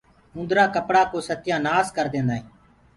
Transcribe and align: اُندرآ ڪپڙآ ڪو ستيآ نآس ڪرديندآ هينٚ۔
اُندرآ 0.37 0.65
ڪپڙآ 0.75 1.03
ڪو 1.11 1.19
ستيآ 1.27 1.57
نآس 1.65 1.87
ڪرديندآ 1.95 2.33
هينٚ۔ 2.37 2.47